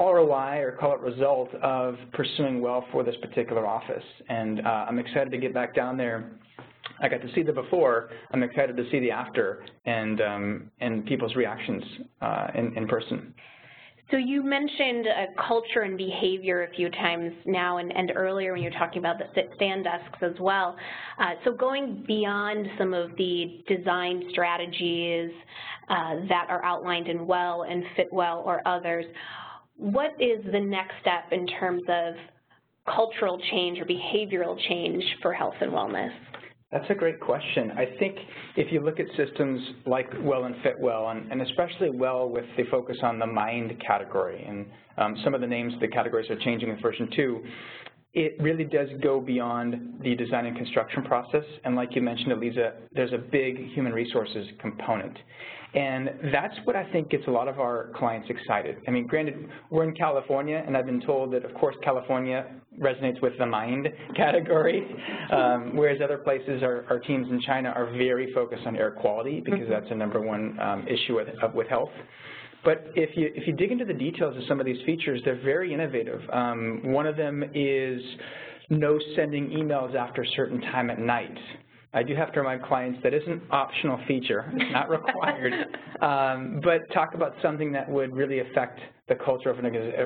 ROI 0.00 0.54
or 0.66 0.72
call 0.80 0.92
it 0.96 1.00
result 1.12 1.54
of 1.62 1.96
pursuing 2.12 2.60
WELL 2.60 2.84
for 2.92 3.04
this 3.04 3.16
particular 3.16 3.64
office. 3.66 4.08
And 4.28 4.54
uh, 4.60 4.86
I'm 4.88 4.98
excited 4.98 5.30
to 5.30 5.38
get 5.38 5.52
back 5.54 5.74
down 5.74 5.96
there 5.96 6.18
I 7.00 7.08
got 7.08 7.22
to 7.22 7.32
see 7.34 7.42
the 7.42 7.52
before. 7.52 8.10
I'm 8.32 8.42
excited 8.42 8.76
to 8.76 8.90
see 8.90 8.98
the 9.00 9.10
after 9.10 9.64
and 9.86 10.20
um, 10.20 10.70
and 10.80 11.04
people's 11.06 11.34
reactions 11.36 11.82
uh, 12.20 12.48
in, 12.54 12.76
in 12.76 12.88
person. 12.88 13.34
So 14.10 14.16
you 14.16 14.42
mentioned 14.42 15.06
uh, 15.06 15.42
culture 15.46 15.82
and 15.82 15.98
behavior 15.98 16.62
a 16.64 16.74
few 16.74 16.88
times 16.90 17.30
now 17.44 17.76
and, 17.76 17.94
and 17.94 18.10
earlier 18.16 18.54
when 18.54 18.62
you 18.62 18.70
were 18.70 18.78
talking 18.78 19.00
about 19.00 19.18
the 19.18 19.26
sit-stand 19.34 19.84
desks 19.84 20.18
as 20.22 20.32
well. 20.40 20.76
Uh, 21.20 21.32
so 21.44 21.52
going 21.52 22.04
beyond 22.06 22.66
some 22.78 22.94
of 22.94 23.10
the 23.18 23.62
design 23.68 24.22
strategies 24.30 25.30
uh, 25.90 26.14
that 26.30 26.46
are 26.48 26.64
outlined 26.64 27.08
in 27.08 27.26
WELL 27.26 27.66
and 27.68 27.84
Fitwel 27.98 28.46
or 28.46 28.66
others, 28.66 29.04
what 29.76 30.12
is 30.18 30.42
the 30.52 30.60
next 30.60 30.94
step 31.02 31.24
in 31.30 31.46
terms 31.46 31.82
of 31.88 32.14
cultural 32.86 33.38
change 33.50 33.78
or 33.78 33.84
behavioral 33.84 34.58
change 34.68 35.04
for 35.20 35.34
health 35.34 35.54
and 35.60 35.70
wellness? 35.70 36.12
That's 36.70 36.84
a 36.90 36.94
great 36.94 37.18
question. 37.18 37.70
I 37.70 37.86
think 37.98 38.16
if 38.56 38.70
you 38.70 38.80
look 38.80 39.00
at 39.00 39.06
systems 39.16 39.58
like 39.86 40.06
Well 40.20 40.44
and 40.44 40.54
Fitwel, 40.56 41.10
and, 41.10 41.32
and 41.32 41.40
especially 41.40 41.88
Well 41.88 42.28
with 42.28 42.44
the 42.58 42.64
focus 42.70 42.98
on 43.02 43.18
the 43.18 43.26
mind 43.26 43.72
category, 43.84 44.44
and 44.46 44.66
um, 44.98 45.16
some 45.24 45.34
of 45.34 45.40
the 45.40 45.46
names 45.46 45.72
of 45.72 45.80
the 45.80 45.88
categories 45.88 46.28
are 46.28 46.38
changing 46.40 46.68
in 46.68 46.78
version 46.80 47.08
2, 47.16 47.42
it 48.18 48.34
really 48.40 48.64
does 48.64 48.88
go 49.00 49.20
beyond 49.20 50.00
the 50.02 50.16
design 50.16 50.46
and 50.46 50.56
construction 50.56 51.04
process. 51.04 51.44
And 51.64 51.76
like 51.76 51.94
you 51.94 52.02
mentioned, 52.02 52.32
Aliza, 52.32 52.72
there's 52.92 53.12
a 53.12 53.18
big 53.18 53.68
human 53.68 53.92
resources 53.92 54.48
component. 54.60 55.16
And 55.74 56.10
that's 56.32 56.54
what 56.64 56.74
I 56.74 56.90
think 56.90 57.10
gets 57.10 57.24
a 57.28 57.30
lot 57.30 57.46
of 57.46 57.60
our 57.60 57.92
clients 57.94 58.28
excited. 58.28 58.78
I 58.88 58.90
mean, 58.90 59.06
granted, 59.06 59.48
we're 59.70 59.84
in 59.84 59.94
California, 59.94 60.64
and 60.66 60.76
I've 60.76 60.86
been 60.86 61.00
told 61.02 61.32
that, 61.32 61.44
of 61.44 61.54
course, 61.54 61.76
California 61.84 62.46
resonates 62.80 63.22
with 63.22 63.38
the 63.38 63.46
mind 63.46 63.86
category, 64.16 64.84
um, 65.30 65.72
whereas 65.76 66.00
other 66.02 66.18
places, 66.18 66.62
our, 66.64 66.86
our, 66.90 66.98
teams 66.98 67.28
in 67.30 67.40
China 67.42 67.68
are 67.68 67.86
very 67.92 68.32
focused 68.32 68.66
on 68.66 68.76
air 68.76 68.90
quality 68.90 69.40
because 69.44 69.60
mm-hmm. 69.60 69.70
that's 69.70 69.90
a 69.90 69.94
number 69.94 70.20
one 70.20 70.58
um, 70.58 70.86
issue 70.88 71.14
with, 71.14 71.28
uh, 71.40 71.48
with 71.54 71.68
health. 71.68 71.92
But 72.64 72.86
if 72.94 73.16
you, 73.16 73.30
if 73.34 73.46
you 73.46 73.52
dig 73.52 73.70
into 73.70 73.84
the 73.84 73.94
details 73.94 74.36
of 74.36 74.42
some 74.48 74.60
of 74.60 74.66
these 74.66 74.84
features, 74.84 75.20
they're 75.24 75.40
very 75.42 75.72
innovative. 75.72 76.20
Um, 76.32 76.82
one 76.84 77.06
of 77.06 77.16
them 77.16 77.44
is 77.54 78.00
no 78.70 78.98
sending 79.16 79.50
emails 79.50 79.94
after 79.94 80.22
a 80.22 80.26
certain 80.36 80.60
time 80.60 80.90
at 80.90 80.98
night. 80.98 81.36
I 81.94 82.02
do 82.02 82.14
have 82.14 82.32
to 82.34 82.40
remind 82.40 82.62
clients 82.64 83.00
that 83.02 83.14
isn't 83.14 83.30
an 83.30 83.42
optional 83.50 83.98
feature, 84.06 84.52
it's 84.54 84.72
not 84.72 84.90
required, 84.90 85.52
um, 86.02 86.60
but 86.62 86.80
talk 86.92 87.14
about 87.14 87.34
something 87.40 87.72
that 87.72 87.88
would 87.88 88.14
really 88.14 88.40
affect 88.40 88.78
the 89.08 89.14
culture 89.14 89.48
of 89.48 89.58
an 89.58 89.64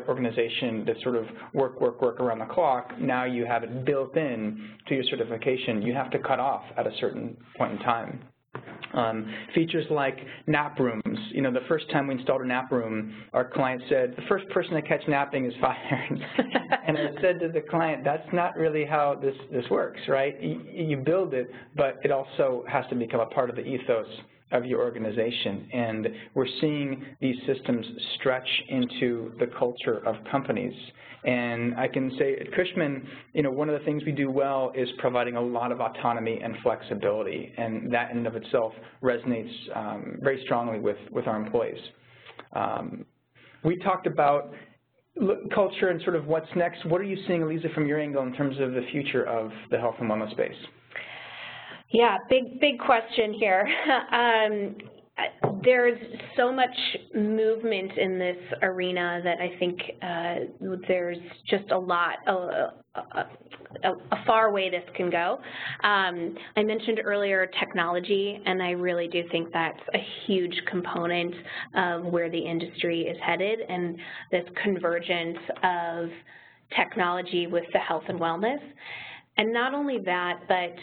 organization 0.09 0.85
that 0.87 0.95
sort 1.03 1.17
of 1.17 1.27
work, 1.55 1.81
work, 1.81 2.01
work 2.01 2.21
around 2.21 2.39
the 2.39 2.47
clock. 2.47 2.93
Now 3.01 3.25
you 3.25 3.45
have 3.47 3.65
it 3.65 3.85
built 3.85 4.17
in 4.17 4.77
to 4.87 4.95
your 4.95 5.03
certification. 5.11 5.83
You 5.83 5.93
have 5.95 6.11
to 6.13 6.21
cut 6.21 6.39
off 6.39 6.63
at 6.77 6.87
a 6.87 6.93
certain 7.01 7.37
point 7.57 7.73
in 7.73 7.79
time. 7.79 8.21
Um, 8.95 9.33
features 9.55 9.87
like 9.91 10.19
nap 10.47 10.79
rooms. 10.79 11.19
You 11.31 11.43
know, 11.43 11.51
the 11.51 11.67
first 11.69 11.91
time 11.91 12.09
we 12.09 12.15
installed 12.15 12.43
a 12.43 12.47
nap 12.47 12.71
room, 12.71 13.15
our 13.33 13.45
client 13.45 13.83
said, 13.89 14.15
the 14.17 14.23
first 14.29 14.49
person 14.51 14.75
to 14.75 14.83
catch 14.83 15.03
napping 15.09 15.47
is 15.47 15.55
fired. 15.61 15.79
and 16.87 16.99
I 16.99 17.21
said 17.21 17.41
to 17.41 17.49
the 17.49 17.63
client, 17.63 18.05
that's 18.05 18.29
not 18.33 18.57
really 18.57 18.85
how 18.85 19.19
this, 19.21 19.35
this 19.51 19.65
works, 19.71 20.01
right? 20.09 20.41
You, 20.43 20.61
you 20.73 20.97
build 20.99 21.33
it, 21.35 21.51
but 21.77 22.01
it 22.05 22.11
also 22.11 22.65
has 22.69 22.85
to 22.91 22.95
become 22.95 23.21
a 23.21 23.27
part 23.27 23.51
of 23.51 23.57
the 23.57 23.63
ethos 23.63 24.07
of 24.53 24.65
your 24.65 24.81
organization. 24.81 25.69
And 25.73 26.09
we're 26.35 26.47
seeing 26.61 27.05
these 27.21 27.37
systems 27.47 27.85
stretch 28.17 28.49
into 28.69 29.33
the 29.39 29.47
culture 29.59 30.07
of 30.07 30.17
companies. 30.31 30.75
And 31.25 31.75
I 31.77 31.87
can 31.87 32.11
say 32.19 32.37
at 32.37 32.53
Cushman, 32.53 33.07
you 33.33 33.43
know, 33.43 33.51
one 33.51 33.69
of 33.69 33.79
the 33.79 33.85
things 33.85 34.03
we 34.05 34.13
do 34.13 34.31
well 34.31 34.73
is 34.75 34.89
providing 34.99 35.37
a 35.37 35.41
lot 35.41 35.71
of 35.71 35.81
autonomy 35.81 36.41
and 36.43 36.57
flexibility, 36.63 37.53
and 37.57 37.93
that 37.93 38.11
in 38.11 38.19
and 38.19 38.27
of 38.27 38.35
itself 38.35 38.73
resonates 39.03 39.53
um, 39.77 40.19
very 40.21 40.43
strongly 40.45 40.81
with, 40.81 40.97
with 41.13 41.27
our 41.29 41.37
employees. 41.37 41.79
Um, 42.55 43.05
we 43.65 43.77
talked 43.77 44.09
about 44.09 44.53
culture 45.55 45.89
and 45.89 46.03
sort 46.03 46.17
of 46.17 46.27
what's 46.27 46.49
next. 46.57 46.85
What 46.87 47.01
are 47.01 47.05
you 47.05 47.19
seeing, 47.27 47.43
Aliza, 47.43 47.73
from 47.75 47.87
your 47.87 48.01
angle 48.01 48.23
in 48.25 48.33
terms 48.33 48.57
of 48.59 48.73
the 48.73 48.83
future 48.91 49.25
of 49.25 49.51
the 49.71 49.79
health 49.79 49.97
and 50.01 50.11
wellness 50.11 50.33
space? 50.33 50.57
Yeah, 51.93 52.17
big, 52.31 52.59
big 52.59 52.79
question 52.79 53.35
here. 53.35 53.69
um, 54.13 54.77
there's 55.63 55.99
so 56.37 56.51
much 56.51 56.75
movement 57.15 57.93
in 57.99 58.19
this 58.19 58.39
arena 58.63 59.21
that 59.23 59.39
I 59.41 59.57
think 59.59 59.79
uh, 60.01 60.77
there's 60.89 61.19
just 61.49 61.71
a 61.71 61.79
lot, 61.79 62.15
a, 62.27 62.33
a, 62.95 63.27
a, 63.85 64.25
far 64.27 64.51
way 64.51 64.71
this 64.71 64.85
can 64.97 65.11
go. 65.11 65.39
Um, 65.85 66.35
I 66.57 66.63
mentioned 66.63 67.01
earlier 67.05 67.47
technology, 67.61 68.41
and 68.47 68.63
I 68.63 68.71
really 68.71 69.07
do 69.07 69.23
think 69.31 69.53
that's 69.53 69.81
a 69.95 69.99
huge 70.27 70.63
component 70.71 71.35
of 71.75 72.05
where 72.05 72.31
the 72.31 72.41
industry 72.41 73.03
is 73.03 73.19
headed, 73.25 73.61
and 73.69 73.99
this 74.31 74.45
convergence 74.63 75.39
of 75.63 76.09
technology 76.75 77.47
with 77.47 77.65
the 77.75 77.79
health 77.79 78.05
and 78.09 78.19
wellness. 78.19 78.61
And 79.37 79.53
not 79.53 79.75
only 79.75 79.99
that, 80.07 80.41
but 80.49 80.75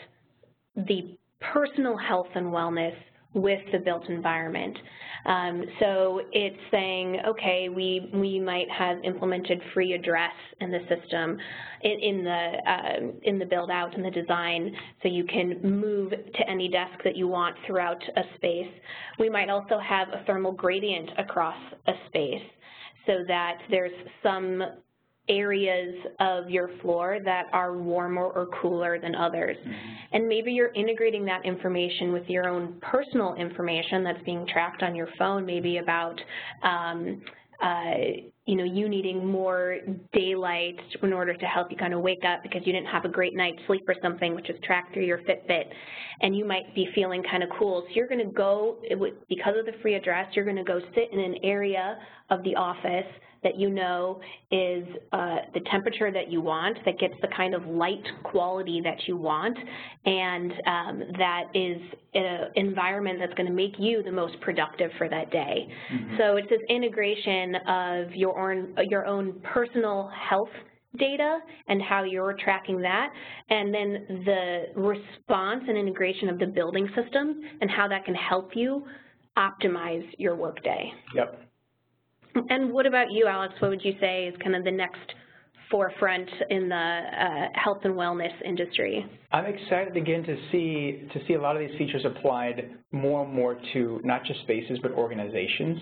the 0.75 1.17
personal 1.39 1.97
health 1.97 2.27
and 2.35 2.47
wellness 2.47 2.95
with 3.33 3.59
the 3.71 3.77
built 3.79 4.09
environment. 4.09 4.77
Um, 5.25 5.63
so 5.79 6.21
it's 6.31 6.57
saying, 6.71 7.17
okay, 7.27 7.69
we, 7.69 8.09
we 8.13 8.39
might 8.39 8.69
have 8.71 8.97
implemented 9.03 9.61
free 9.73 9.93
address 9.93 10.33
in 10.61 10.71
the 10.71 10.79
system, 10.89 11.37
in, 11.83 11.99
in 11.99 12.23
the, 12.23 12.51
uh, 12.67 13.11
in 13.23 13.37
the 13.37 13.45
build 13.45 13.69
out 13.69 13.93
and 13.95 14.03
the 14.03 14.09
design, 14.09 14.75
so 15.03 15.09
you 15.09 15.25
can 15.25 15.61
move 15.61 16.09
to 16.11 16.49
any 16.49 16.69
desk 16.69 17.03
that 17.03 17.15
you 17.15 17.27
want 17.27 17.55
throughout 17.67 18.01
a 18.15 18.21
space. 18.35 18.71
We 19.19 19.29
might 19.29 19.49
also 19.49 19.77
have 19.77 20.07
a 20.09 20.23
thermal 20.25 20.53
gradient 20.53 21.11
across 21.17 21.57
a 21.87 21.93
space 22.07 22.41
so 23.05 23.23
that 23.27 23.57
there's 23.69 23.91
some 24.23 24.63
areas 25.29 25.95
of 26.19 26.49
your 26.49 26.69
floor 26.81 27.19
that 27.23 27.45
are 27.53 27.77
warmer 27.77 28.25
or 28.25 28.47
cooler 28.61 28.99
than 28.99 29.15
others. 29.15 29.57
Mm 29.57 29.71
-hmm. 29.71 30.13
And 30.13 30.27
maybe 30.27 30.51
you're 30.51 30.73
integrating 30.73 31.25
that 31.25 31.45
information 31.45 32.11
with 32.11 32.29
your 32.29 32.47
own 32.49 32.79
personal 32.81 33.35
information 33.35 34.03
that's 34.03 34.23
being 34.23 34.45
tracked 34.45 34.81
on 34.83 34.95
your 34.95 35.09
phone, 35.17 35.45
maybe 35.45 35.77
about 35.77 36.21
um, 36.63 37.21
uh, 37.61 37.93
you 38.45 38.55
know, 38.55 38.63
you 38.63 38.89
needing 38.89 39.25
more 39.27 39.77
daylight 40.13 40.79
in 41.03 41.13
order 41.13 41.33
to 41.35 41.45
help 41.45 41.69
you 41.69 41.77
kind 41.77 41.93
of 41.93 42.01
wake 42.01 42.23
up 42.25 42.41
because 42.41 42.61
you 42.65 42.73
didn't 42.73 42.87
have 42.87 43.05
a 43.05 43.09
great 43.09 43.35
night's 43.35 43.59
sleep 43.67 43.83
or 43.87 43.95
something, 44.01 44.33
which 44.33 44.49
is 44.49 44.55
tracked 44.63 44.93
through 44.93 45.05
your 45.05 45.19
Fitbit, 45.19 45.65
and 46.21 46.35
you 46.35 46.45
might 46.45 46.73
be 46.73 46.89
feeling 46.95 47.21
kind 47.29 47.43
of 47.43 47.49
cool. 47.59 47.83
So 47.87 47.93
you're 47.93 48.07
going 48.07 48.25
to 48.25 48.33
go, 48.33 48.77
because 49.27 49.55
of 49.59 49.65
the 49.65 49.73
free 49.81 49.95
address, 49.95 50.27
you're 50.35 50.45
going 50.45 50.57
to 50.57 50.63
go 50.63 50.79
sit 50.95 51.09
in 51.11 51.19
an 51.19 51.35
area 51.43 51.97
of 52.29 52.43
the 52.43 52.55
office 52.55 53.07
that 53.43 53.57
you 53.57 53.69
know 53.69 54.19
is 54.51 54.85
uh, 55.13 55.37
the 55.53 55.61
temperature 55.71 56.11
that 56.11 56.29
you 56.29 56.41
want, 56.41 56.77
that 56.85 56.99
gets 56.99 57.13
the 57.21 57.27
kind 57.35 57.53
of 57.53 57.65
light 57.65 58.05
quality 58.23 58.81
that 58.83 58.97
you 59.07 59.15
want, 59.15 59.57
and 60.05 60.51
um, 60.65 61.03
that 61.17 61.45
is 61.53 61.77
an 62.13 62.49
environment 62.55 63.17
that's 63.19 63.33
going 63.35 63.47
to 63.47 63.53
make 63.53 63.73
you 63.79 64.03
the 64.03 64.11
most 64.11 64.39
productive 64.41 64.91
for 64.97 65.07
that 65.07 65.31
day. 65.31 65.67
Mm 65.91 65.97
-hmm. 65.97 66.17
So 66.17 66.35
it's 66.37 66.49
this 66.49 66.65
integration 66.67 67.55
of 67.55 68.15
your 68.15 68.35
own, 68.37 68.57
your 68.89 69.05
own 69.05 69.39
personal 69.53 70.09
health 70.29 70.55
data 70.97 71.39
and 71.67 71.81
how 71.81 72.03
you're 72.03 72.33
tracking 72.33 72.81
that, 72.81 73.09
and 73.49 73.73
then 73.73 73.89
the 74.25 74.43
response 74.75 75.63
and 75.69 75.77
integration 75.77 76.29
of 76.29 76.37
the 76.39 76.47
building 76.47 76.89
systems 76.95 77.35
and 77.61 77.69
how 77.71 77.87
that 77.87 78.05
can 78.05 78.15
help 78.15 78.55
you 78.55 78.83
optimize 79.37 80.05
your 80.17 80.35
workday. 80.35 80.91
Yep. 81.15 81.48
And 82.49 82.71
what 82.71 82.85
about 82.85 83.11
you, 83.11 83.27
Alex? 83.27 83.53
What 83.59 83.69
would 83.69 83.83
you 83.83 83.93
say 83.99 84.25
is 84.25 84.35
kind 84.43 84.55
of 84.55 84.63
the 84.63 84.71
next 84.71 84.99
forefront 85.69 86.29
in 86.49 86.69
the 86.69 86.75
uh, 86.75 87.47
health 87.53 87.79
and 87.83 87.93
wellness 87.93 88.33
industry? 88.45 89.05
I'm 89.31 89.45
excited 89.45 89.95
again 89.95 90.23
to 90.23 90.35
see 90.51 91.07
to 91.13 91.19
see 91.27 91.33
a 91.33 91.41
lot 91.41 91.55
of 91.55 91.67
these 91.67 91.77
features 91.77 92.03
applied 92.05 92.71
more 92.91 93.25
and 93.25 93.33
more 93.33 93.59
to 93.73 94.01
not 94.03 94.25
just 94.25 94.41
spaces 94.41 94.79
but 94.81 94.91
organizations. 94.91 95.79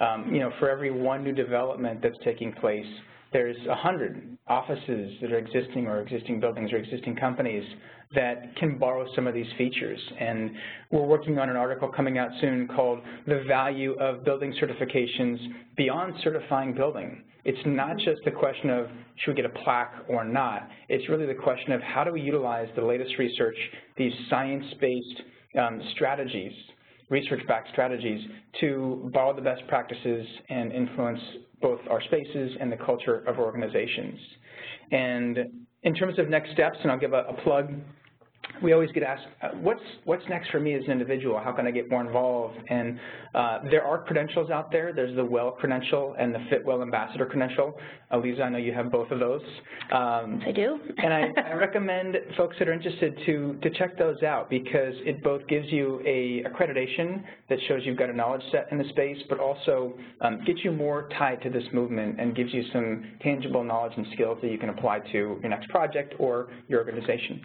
Um, 0.00 0.32
you 0.32 0.40
know, 0.40 0.52
for 0.60 0.70
every 0.70 0.90
one 0.92 1.24
new 1.24 1.32
development 1.32 2.00
that's 2.02 2.18
taking 2.24 2.52
place, 2.52 2.86
there's 3.32 3.56
a 3.68 3.74
hundred 3.74 4.38
offices 4.46 5.12
that 5.20 5.32
are 5.32 5.38
existing 5.38 5.86
or 5.86 6.00
existing 6.00 6.40
buildings 6.40 6.72
or 6.72 6.76
existing 6.76 7.16
companies 7.16 7.64
that 8.14 8.56
can 8.56 8.78
borrow 8.78 9.06
some 9.14 9.26
of 9.26 9.34
these 9.34 9.46
features. 9.58 10.00
And 10.18 10.50
we're 10.90 11.06
working 11.06 11.38
on 11.38 11.50
an 11.50 11.56
article 11.56 11.88
coming 11.88 12.16
out 12.16 12.30
soon 12.40 12.66
called 12.68 13.00
The 13.26 13.44
Value 13.46 13.92
of 14.00 14.24
Building 14.24 14.54
Certifications 14.60 15.38
Beyond 15.76 16.14
Certifying 16.24 16.72
Building. 16.72 17.22
It's 17.44 17.58
not 17.66 17.98
just 17.98 18.20
the 18.24 18.30
question 18.30 18.70
of 18.70 18.86
should 19.16 19.32
we 19.32 19.42
get 19.42 19.44
a 19.44 19.62
plaque 19.64 19.94
or 20.08 20.24
not. 20.24 20.68
It's 20.88 21.08
really 21.08 21.26
the 21.26 21.34
question 21.34 21.72
of 21.72 21.82
how 21.82 22.04
do 22.04 22.12
we 22.12 22.20
utilize 22.20 22.68
the 22.76 22.82
latest 22.82 23.18
research, 23.18 23.56
these 23.96 24.12
science-based 24.30 25.22
um, 25.58 25.82
strategies, 25.94 26.52
research-backed 27.08 27.68
strategies 27.70 28.20
to 28.60 29.10
borrow 29.12 29.34
the 29.34 29.42
best 29.42 29.62
practices 29.68 30.26
and 30.48 30.72
influence 30.72 31.20
both 31.60 31.80
our 31.90 32.02
spaces 32.02 32.52
and 32.60 32.70
the 32.70 32.76
culture 32.76 33.20
of 33.26 33.38
organizations. 33.38 34.18
And 34.92 35.38
in 35.82 35.94
terms 35.94 36.18
of 36.18 36.28
next 36.28 36.52
steps, 36.52 36.78
and 36.82 36.90
I'll 36.90 36.98
give 36.98 37.12
a, 37.12 37.24
a 37.28 37.34
plug 37.42 37.72
we 38.62 38.72
always 38.72 38.90
get 38.92 39.02
asked, 39.02 39.26
uh, 39.42 39.48
what's, 39.60 39.82
what's 40.04 40.22
next 40.28 40.50
for 40.50 40.60
me 40.60 40.74
as 40.74 40.82
an 40.84 40.90
individual? 40.90 41.38
How 41.38 41.52
can 41.52 41.66
I 41.66 41.70
get 41.70 41.90
more 41.90 42.00
involved? 42.00 42.58
And 42.68 42.98
uh, 43.34 43.60
there 43.70 43.84
are 43.84 44.02
credentials 44.02 44.50
out 44.50 44.72
there. 44.72 44.92
There's 44.92 45.14
the 45.14 45.24
WELL 45.24 45.52
credential 45.52 46.16
and 46.18 46.34
the 46.34 46.38
Fitwel 46.50 46.82
Ambassador 46.82 47.26
credential. 47.26 47.78
Aliza, 48.12 48.42
I 48.42 48.48
know 48.48 48.58
you 48.58 48.72
have 48.72 48.90
both 48.90 49.10
of 49.10 49.20
those. 49.20 49.42
Um, 49.92 50.42
I 50.46 50.52
do. 50.52 50.78
and 50.98 51.12
I, 51.12 51.28
I, 51.50 51.52
recommend 51.54 52.16
folks 52.36 52.56
that 52.58 52.68
are 52.68 52.72
interested 52.72 53.18
to, 53.26 53.58
to 53.62 53.70
check 53.70 53.98
those 53.98 54.22
out 54.22 54.50
because 54.50 54.94
it 55.04 55.22
both 55.22 55.46
gives 55.46 55.70
you 55.70 56.00
a 56.06 56.42
accreditation 56.48 57.22
that 57.48 57.58
shows 57.68 57.82
you've 57.84 57.98
got 57.98 58.10
a 58.10 58.12
knowledge 58.12 58.42
set 58.50 58.68
in 58.72 58.78
the 58.78 58.88
space, 58.90 59.18
but 59.28 59.38
also 59.38 59.94
um, 60.20 60.42
gets 60.44 60.60
you 60.64 60.72
more 60.72 61.08
tied 61.18 61.40
to 61.42 61.50
this 61.50 61.64
movement 61.72 62.20
and 62.20 62.34
gives 62.34 62.52
you 62.52 62.64
some 62.72 63.04
tangible 63.22 63.62
knowledge 63.62 63.92
and 63.96 64.06
skills 64.14 64.38
that 64.42 64.50
you 64.50 64.58
can 64.58 64.70
apply 64.70 65.00
to 65.00 65.38
your 65.40 65.48
next 65.48 65.68
project 65.68 66.14
or 66.18 66.48
your 66.68 66.80
organization. 66.80 67.44